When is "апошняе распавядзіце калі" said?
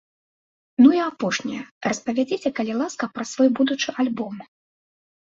1.09-2.73